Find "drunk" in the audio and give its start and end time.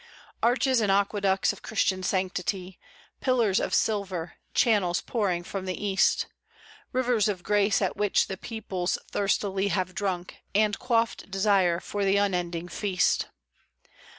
9.93-10.37